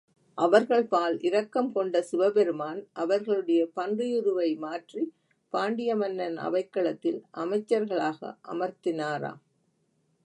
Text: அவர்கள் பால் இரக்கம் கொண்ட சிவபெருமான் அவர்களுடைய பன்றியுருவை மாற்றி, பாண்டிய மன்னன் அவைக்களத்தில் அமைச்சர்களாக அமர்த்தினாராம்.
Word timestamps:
அவர்கள் 0.37 0.85
பால் 0.87 1.17
இரக்கம் 1.19 1.71
கொண்ட 1.71 2.01
சிவபெருமான் 2.01 2.87
அவர்களுடைய 2.93 3.61
பன்றியுருவை 3.75 4.57
மாற்றி, 4.57 5.03
பாண்டிய 5.53 5.95
மன்னன் 5.95 6.37
அவைக்களத்தில் 6.37 7.21
அமைச்சர்களாக 7.37 8.37
அமர்த்தினாராம். 8.47 9.41